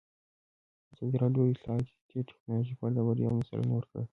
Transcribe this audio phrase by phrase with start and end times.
[0.93, 4.05] ازادي راډیو د اطلاعاتی تکنالوژي په اړه د بریاوو مثالونه ورکړي.